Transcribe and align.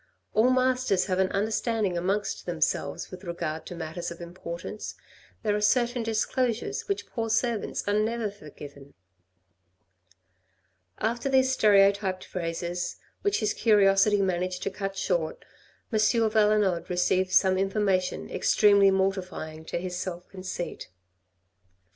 "All 0.33 0.49
masters 0.49 1.05
have 1.05 1.19
an 1.19 1.29
understanding 1.31 1.95
amongst 1.95 2.47
themselves 2.47 3.11
with 3.11 3.23
regard 3.23 3.67
to 3.67 3.75
matters 3.75 4.09
of 4.09 4.19
importance. 4.19 4.95
There 5.43 5.55
are 5.55 5.61
certain 5.61 6.01
disclosures 6.01 6.87
which 6.87 7.05
poor 7.05 7.29
servants 7.29 7.87
are 7.87 7.93
never 7.93 8.31
forgiven." 8.31 8.95
After 10.97 11.29
these 11.29 11.51
stereotyped 11.51 12.23
phrases, 12.23 12.95
which 13.21 13.41
his 13.41 13.53
curiosity 13.53 14.23
managed 14.23 14.63
to 14.63 14.71
cut 14.71 14.97
short, 14.97 15.45
Monsieur 15.91 16.27
Valenod 16.31 16.89
received 16.89 17.31
some 17.31 17.59
in 17.59 17.69
formation 17.69 18.27
extremely 18.27 18.89
mortifying 18.89 19.63
to 19.65 19.77
his 19.77 19.95
self 19.95 20.27
conceit. 20.29 20.89